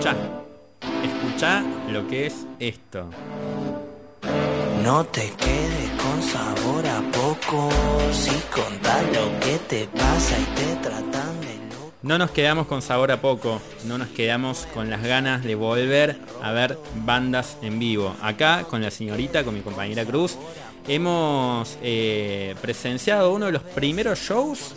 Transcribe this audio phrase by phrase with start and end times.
[0.00, 0.16] Escucha,
[1.04, 3.10] escucha lo que es esto.
[4.82, 7.68] No te quedes con sabor a poco,
[8.10, 11.92] si contás lo que te pasa y te tratan de loco.
[12.00, 16.16] No nos quedamos con sabor a poco, no nos quedamos con las ganas de volver
[16.42, 18.16] a ver bandas en vivo.
[18.22, 20.38] Acá con la señorita, con mi compañera Cruz,
[20.88, 24.72] hemos eh, presenciado uno de los primeros shows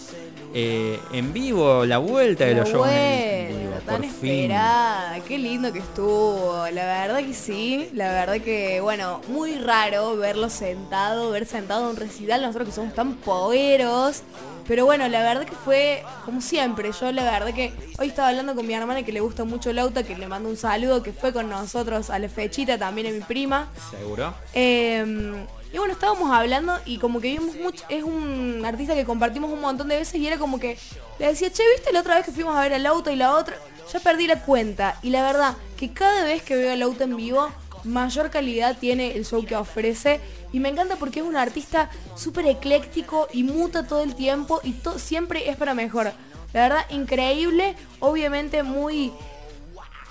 [0.54, 4.32] eh, en vivo, la vuelta de La los shows en tan por fin.
[4.32, 10.16] esperada, qué lindo que estuvo, la verdad que sí, la verdad que, bueno, muy raro
[10.16, 14.24] verlo sentado, ver sentado en un recital, nosotros que somos tan poeros,
[14.68, 18.56] pero bueno, la verdad que fue como siempre, yo la verdad que hoy estaba hablando
[18.56, 21.12] con mi hermana que le gusta mucho el auto, que le mando un saludo, que
[21.12, 24.34] fue con nosotros a la fechita, también a mi prima, ¿Seguro?
[24.54, 29.52] eh, y bueno, estábamos hablando y como que vimos mucho, es un artista que compartimos
[29.52, 30.78] un montón de veces y era como que
[31.18, 33.36] le decía, che, ¿viste la otra vez que fuimos a ver el auto y la
[33.36, 33.58] otra?
[33.92, 34.98] Ya perdí la cuenta.
[35.02, 37.50] Y la verdad, que cada vez que veo el auto en vivo,
[37.84, 40.20] mayor calidad tiene el show que ofrece.
[40.52, 44.76] Y me encanta porque es un artista súper ecléctico y muta todo el tiempo y
[44.98, 46.12] siempre es para mejor.
[46.54, 49.12] La verdad, increíble, obviamente muy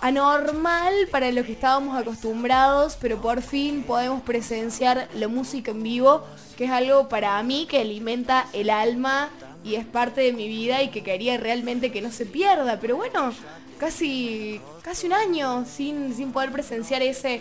[0.01, 6.25] anormal para lo que estábamos acostumbrados, pero por fin podemos presenciar la música en vivo,
[6.57, 9.31] que es algo para mí que alimenta el alma
[9.65, 12.79] y es parte de mi vida y que quería realmente que no se pierda.
[12.81, 13.33] Pero bueno,
[13.79, 17.41] casi, casi un año sin, sin poder presenciar ese,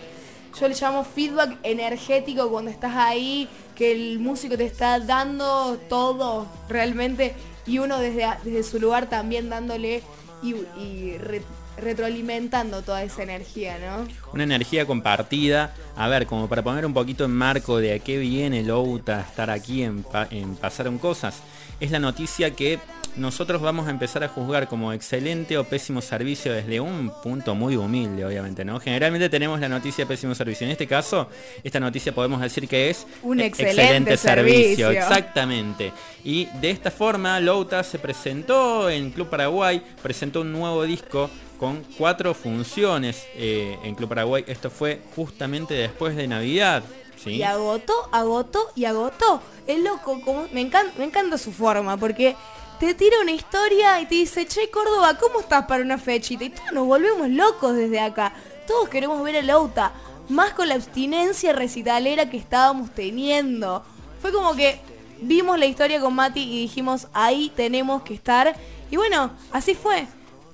[0.60, 6.46] yo le llamo feedback energético cuando estás ahí, que el músico te está dando todo
[6.70, 7.34] realmente
[7.66, 10.04] y uno desde, desde su lugar también dándole
[10.44, 11.42] y, y re-
[11.78, 14.08] retroalimentando toda esa energía, ¿no?
[14.34, 15.74] Una energía compartida.
[15.96, 19.50] A ver, como para poner un poquito en marco de a qué viene Louta estar
[19.50, 21.42] aquí en, en Pasaron Cosas,
[21.80, 22.80] es la noticia que
[23.18, 27.76] nosotros vamos a empezar a juzgar como excelente o pésimo servicio desde un punto muy
[27.76, 28.80] humilde, obviamente, ¿no?
[28.80, 30.66] Generalmente tenemos la noticia de pésimo servicio.
[30.66, 31.30] En este caso,
[31.64, 34.92] esta noticia podemos decir que es Un e- excelente servicio.
[34.92, 35.92] Exactamente.
[36.24, 41.30] Y de esta forma, Louta se presentó en Club Paraguay, presentó un nuevo disco
[41.62, 44.44] con cuatro funciones eh, en Club Paraguay.
[44.48, 46.84] Esto fue justamente después de Navidad.
[47.26, 49.42] Y agotó, agotó y agotó.
[49.68, 52.36] Es loco, como, me, encanta, me encanta su forma, porque
[52.80, 56.44] te tira una historia y te dice, che Córdoba, ¿cómo estás para una fechita?
[56.44, 58.34] Y todos nos volvemos locos desde acá.
[58.66, 59.92] Todos queremos ver a Lauta.
[60.30, 63.84] Más con la abstinencia recitalera que estábamos teniendo.
[64.22, 64.80] Fue como que
[65.22, 68.56] vimos la historia con Mati y dijimos, ahí tenemos que estar.
[68.90, 70.08] Y bueno, así fue.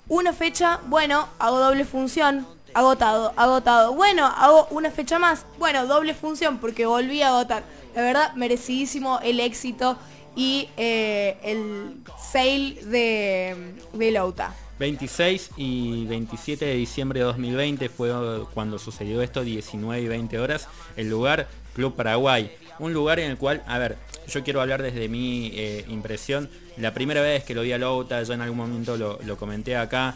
[0.09, 3.93] Una fecha, bueno, hago doble función, agotado, agotado.
[3.93, 7.63] Bueno, hago una fecha más, bueno, doble función porque volví a agotar.
[7.95, 9.97] La verdad, merecidísimo el éxito
[10.35, 14.53] y eh, el sale de, de Lauta.
[14.77, 18.11] 26 y 27 de diciembre de 2020 fue
[18.53, 20.67] cuando sucedió esto, 19 y 20 horas.
[20.95, 22.51] El lugar, Club Paraguay.
[22.77, 26.47] Un lugar en el cual, a ver, yo quiero hablar desde mi eh, impresión.
[26.77, 30.13] La primera vez que lo vi a Louta, yo en algún momento lo comenté acá.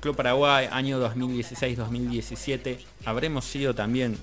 [0.00, 2.78] Club Paraguay, año 2016-2017.
[3.04, 4.18] Habremos sido también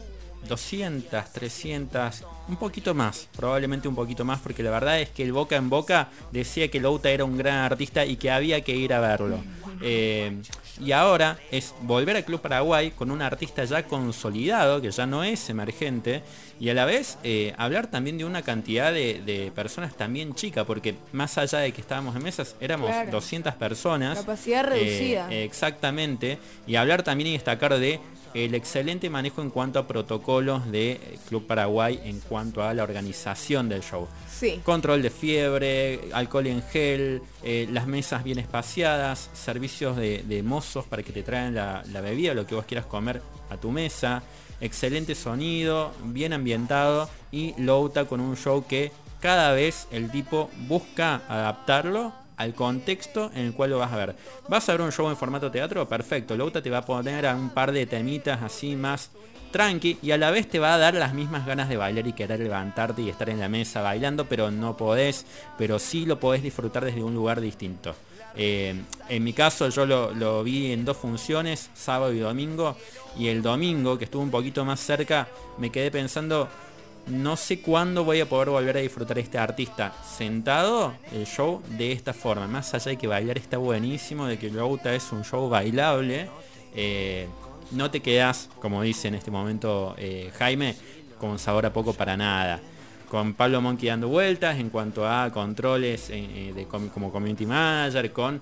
[0.47, 5.33] 200, 300, un poquito más, probablemente un poquito más, porque la verdad es que el
[5.33, 8.93] boca en boca decía que Louta era un gran artista y que había que ir
[8.93, 9.43] a verlo.
[9.81, 10.41] Eh,
[10.79, 15.23] y ahora es volver al Club Paraguay con un artista ya consolidado, que ya no
[15.23, 16.21] es emergente,
[16.59, 20.65] y a la vez eh, hablar también de una cantidad de, de personas también chica,
[20.65, 23.11] porque más allá de que estábamos en mesas, éramos Claro.
[23.11, 24.17] 200 personas.
[24.19, 25.27] Capacidad reducida.
[25.31, 26.37] Eh, exactamente.
[26.67, 27.99] Y hablar también y destacar de
[28.35, 33.69] el excelente manejo en cuanto a protocolos de Club Paraguay en cuanto a la organización
[33.69, 34.09] del show.
[34.29, 34.59] Sí.
[34.63, 40.85] Control de fiebre, alcohol en gel, eh, las mesas bien espaciadas, servicios de, de mozos
[40.85, 44.21] para que te traigan la, la bebida, lo que vos quieras comer a tu mesa,
[44.59, 48.91] excelente sonido, bien ambientado y Louta con un show que
[49.21, 54.15] cada vez el tipo busca adaptarlo al contexto en el cual lo vas a ver.
[54.47, 55.87] ¿Vas a ver un show en formato teatro?
[55.87, 56.35] Perfecto.
[56.35, 59.11] Louta te va a poner a un par de temitas así más
[59.51, 62.13] tranqui y a la vez te va a dar las mismas ganas de bailar y
[62.13, 65.25] querer levantarte y estar en la mesa bailando, pero no podés,
[65.57, 67.95] pero sí lo podés disfrutar desde un lugar distinto.
[68.35, 68.75] Eh,
[69.07, 72.75] en mi caso yo lo, lo vi en dos funciones, sábado y domingo,
[73.17, 76.49] y el domingo, que estuvo un poquito más cerca, me quedé pensando,
[77.07, 81.91] no sé cuándo voy a poder volver a disfrutar este artista sentado el show de
[81.91, 82.47] esta forma.
[82.47, 86.29] Más allá de que bailar está buenísimo, de que Louta es un show bailable,
[86.75, 87.27] eh,
[87.71, 90.75] no te quedas, como dice en este momento eh, Jaime,
[91.19, 92.61] con sabor a poco para nada.
[93.09, 98.41] Con Pablo Monkey dando vueltas en cuanto a controles eh, de, como community manager, con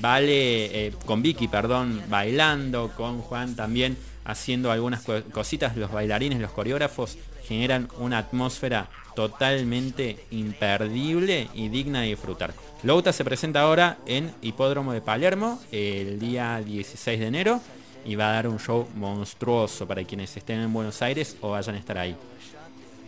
[0.00, 7.18] Vale, con Vicky, perdón, bailando, con Juan también haciendo algunas cositas, los bailarines, los coreógrafos
[7.46, 12.54] generan una atmósfera totalmente imperdible y digna de disfrutar.
[12.82, 17.60] Louta se presenta ahora en Hipódromo de Palermo el día 16 de enero
[18.04, 21.74] y va a dar un show monstruoso para quienes estén en Buenos Aires o vayan
[21.74, 22.16] a estar ahí.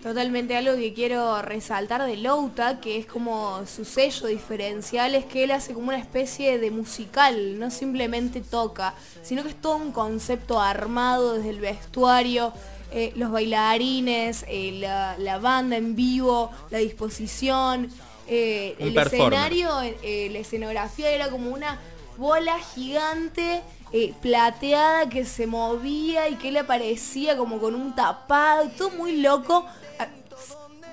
[0.03, 5.45] Totalmente algo que quiero resaltar de Louta, que es como su sello diferencial, es que
[5.45, 9.93] él hace como una especie de musical, no simplemente toca, sino que es todo un
[9.93, 12.53] concepto armado desde el vestuario,
[12.91, 14.73] eh, los bailarines, eh,
[15.19, 17.89] la, banda en vivo, la disposición,
[18.27, 21.79] eh, el escenario, la escenografía era como una
[22.19, 23.63] bola gigante
[24.21, 29.67] plateada que se movía y que le aparecía como con un tapado, todo muy loco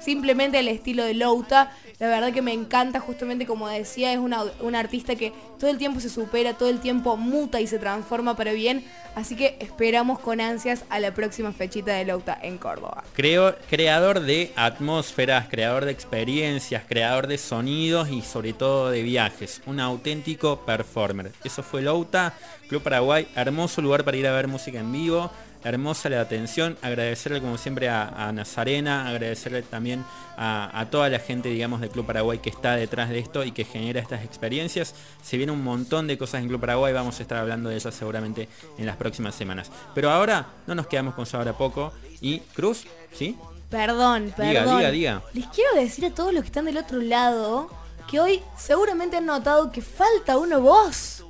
[0.10, 1.72] simplemente el estilo de Louta.
[2.00, 4.44] La verdad que me encanta, justamente como decía, es una,
[4.80, 8.52] artista que todo el tiempo se supera, todo el tiempo muta y se transforma para
[8.54, 8.84] bien.
[9.14, 13.04] Así que esperamos con ansias a la próxima fechita de Louta en Córdoba.
[13.14, 19.62] Creo, creador de atmósferas, creador de experiencias, creador de sonidos y sobre todo de viajes.
[19.68, 21.34] Un auténtico performer.
[21.44, 22.34] Eso fue Louta,
[22.70, 25.30] Club Paraguay, hermoso lugar para ir a ver música en vivo
[25.64, 30.06] hermosa la atención, agradecerle como siempre a, Nazarena, agradecerle también
[30.38, 33.66] a, toda la gente, digamos, del Club Paraguay que está detrás de esto y que
[33.66, 34.96] genera estas experiencias.
[35.22, 37.94] Se viene un montón de cosas en Club Paraguay, vamos a estar hablando de ellas
[37.94, 39.70] seguramente en las próximas semanas.
[39.94, 41.92] Pero ahora no nos quedamos con sabor a poco
[42.22, 43.38] y Cruz, ¿sí?
[43.70, 44.50] Perdón, perdón.
[44.50, 45.24] Diga, diga, diga.
[45.34, 47.70] Les quiero decir a todos los que están del otro lado
[48.10, 51.24] que hoy seguramente han notado que falta uno voz.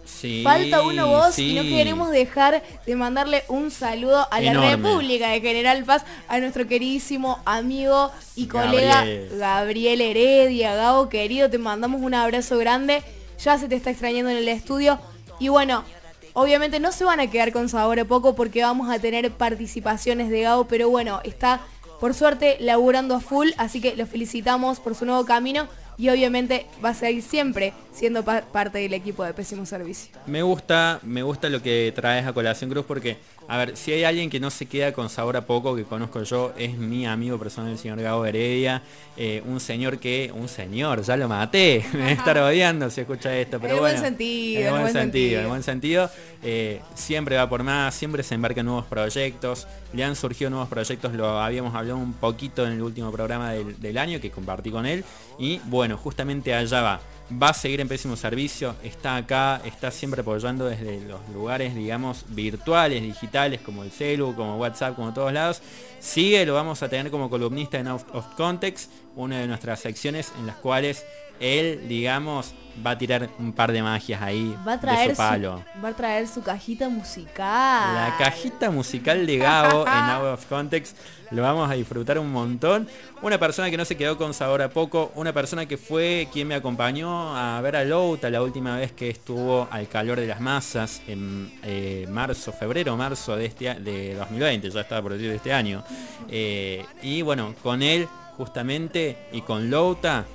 [0.43, 5.39] Falta uno voz y no queremos dejar de mandarle un saludo a la República de
[5.39, 9.05] General Paz, a nuestro queridísimo amigo y colega
[9.37, 10.75] Gabriel, Heredia.
[10.75, 13.01] Gabo, querido, te mandamos un abrazo grande.
[13.41, 14.99] Ya se te está extrañando en el estudio.
[15.39, 15.85] Y bueno,
[16.33, 20.29] obviamente no se van a quedar con sabor a poco porque vamos a tener participaciones
[20.29, 21.61] de Gabo, pero bueno, está
[22.01, 25.67] por suerte laburando a full, así que lo felicitamos por su nuevo camino
[25.99, 30.13] y obviamente va a seguir siempre siendo parte del equipo de Pésimo Servicio.
[30.25, 33.17] Me gusta, me gusta lo que traes a colación Cruz porque,
[33.49, 36.23] a ver, si hay alguien que no se queda con sabor a poco, que conozco
[36.23, 38.83] yo, es mi amigo personal, el señor Gabo Heredia,
[39.17, 43.35] eh, un señor que, un señor, ya lo maté, me a estar odiando si escucha
[43.35, 43.99] esto, pero en bueno.
[43.99, 46.09] Buen sentido, en buen sentido, en buen sentido.
[46.41, 50.69] Eh, siempre va por más, siempre se embarca en nuevos proyectos, le han surgido nuevos
[50.69, 54.71] proyectos, lo habíamos hablado un poquito en el último programa del, del año que compartí
[54.71, 55.03] con él,
[55.37, 60.21] y bueno, justamente allá va va a seguir en pésimo servicio, está acá, está siempre
[60.21, 65.61] apoyando desde los lugares, digamos, virtuales, digitales, como el celu, como WhatsApp, como todos lados.
[65.99, 70.31] Sigue, lo vamos a tener como columnista en Out of Context, una de nuestras secciones
[70.39, 71.05] en las cuales
[71.39, 72.53] él, digamos,
[72.85, 75.63] va a tirar un par de magias ahí va a traer palo.
[75.83, 77.95] va a traer su cajita musical.
[77.95, 80.97] La cajita musical de Gabo en Out of Context.
[81.31, 82.87] Lo vamos a disfrutar un montón.
[83.21, 85.11] Una persona que no se quedó con sabor a poco.
[85.15, 89.09] Una persona que fue quien me acompañó a ver a Louta la última vez que
[89.09, 94.71] estuvo al calor de las masas en eh, marzo, febrero, marzo de, este, de 2020.
[94.71, 95.83] Ya estaba por decir de este año.
[96.29, 98.07] Eh, y bueno, con él
[98.37, 100.25] justamente y con Louta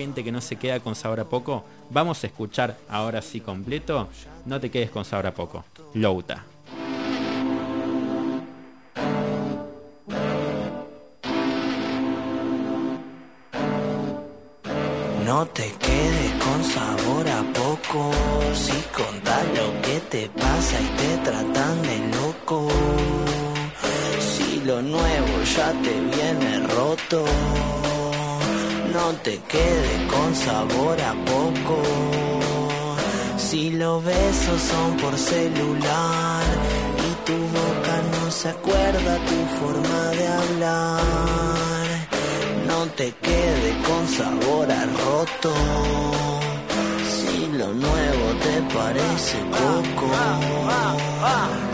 [0.00, 4.08] gente que no se queda con sabor a poco, vamos a escuchar ahora sí completo.
[4.46, 5.64] No te quedes con sabor a poco.
[5.92, 6.44] Louta.
[15.26, 18.10] No te quedes con sabor a poco,
[18.54, 22.68] si contás lo que te pasa y te tratan de loco.
[24.18, 27.24] Si lo nuevo ya te viene roto
[28.92, 31.82] no te quede con sabor a poco.
[33.36, 36.42] Si los besos son por celular
[37.08, 41.00] y tu boca no se acuerda tu forma de hablar,
[42.66, 45.54] no te quede con sabor a roto.
[47.10, 50.06] Si lo nuevo te parece poco.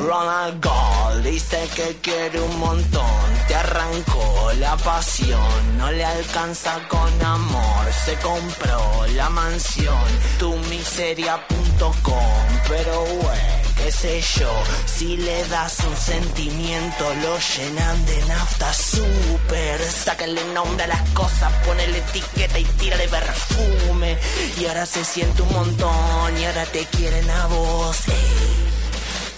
[0.09, 0.96] Ronald Gold
[1.31, 3.21] dice que quiere un montón.
[3.49, 10.05] Te arrancó la pasión, no le alcanza con amor, se compró la mansión,
[10.39, 13.41] tu miseria.com, pero güey,
[13.77, 14.53] qué sé yo,
[14.87, 21.53] si le das un sentimiento lo llenan de nafta super, sácale nombre a las cosas,
[21.65, 24.19] ponele etiqueta y tírale perfume,
[24.59, 27.97] y ahora se siente un montón y ahora te quieren a vos.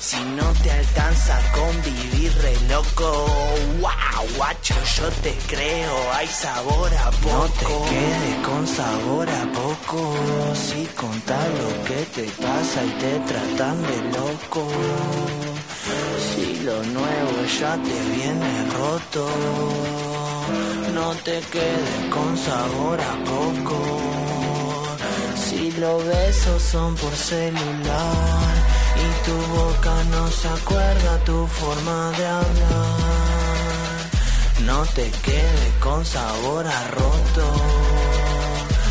[0.08, 3.26] Si no te alcanza con vivir re loco,
[3.78, 7.28] wow, guacho, yo te creo, hay sabor a poco.
[7.30, 10.14] No te quedes con sabor a poco,
[10.54, 14.66] si contá lo que te pasa y te tratan de loco.
[16.30, 19.28] Si lo nuevo ya te viene roto,
[20.94, 23.78] no te quedes con sabor a poco.
[25.36, 32.26] Si los besos son por celular y tu boca no se acuerda tu forma de
[32.26, 34.00] hablar,
[34.64, 37.46] no te quedes con sabor a roto.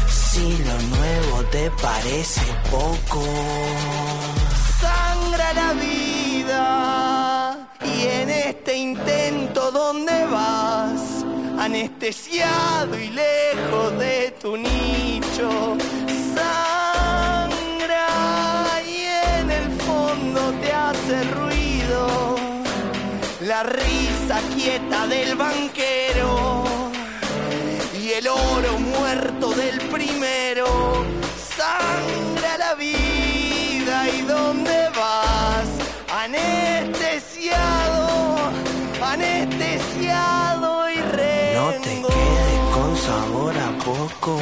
[0.10, 3.24] Si lo nuevo te parece poco,
[4.80, 11.26] sangra la vida y en este intento donde vas
[11.60, 15.77] anestesiado y lejos de tu nicho.
[23.58, 26.64] La risa quieta del banquero
[28.00, 30.68] y el oro muerto del primero.
[31.58, 35.70] Sangra la vida y dónde vas
[36.24, 37.98] anestesiado,
[39.02, 41.62] anestesiado y rengo.
[41.62, 44.40] No te quedes con sabor a poco.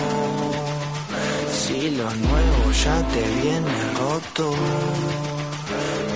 [1.57, 4.45] Si lo nuevo ya te viene roto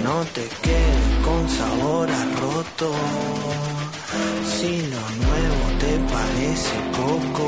[0.10, 2.92] no te quedes con sabor a roto.
[4.54, 7.48] Si lo nuevo te parece poco.